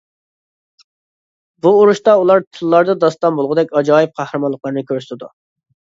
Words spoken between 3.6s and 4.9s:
ئاجايىپ قەھرىمانلىقلارنى